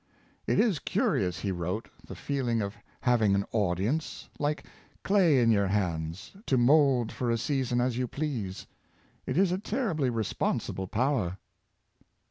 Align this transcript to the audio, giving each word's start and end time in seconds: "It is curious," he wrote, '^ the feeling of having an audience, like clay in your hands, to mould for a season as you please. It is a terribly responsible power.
"It 0.47 0.59
is 0.59 0.79
curious," 0.79 1.41
he 1.41 1.51
wrote, 1.51 1.87
'^ 2.05 2.07
the 2.07 2.15
feeling 2.15 2.59
of 2.59 2.73
having 3.01 3.35
an 3.35 3.45
audience, 3.51 4.29
like 4.39 4.65
clay 5.03 5.39
in 5.39 5.51
your 5.51 5.67
hands, 5.67 6.31
to 6.47 6.57
mould 6.57 7.11
for 7.11 7.29
a 7.29 7.37
season 7.37 7.79
as 7.79 7.99
you 7.99 8.07
please. 8.07 8.65
It 9.27 9.37
is 9.37 9.51
a 9.51 9.59
terribly 9.59 10.09
responsible 10.09 10.87
power. 10.87 11.37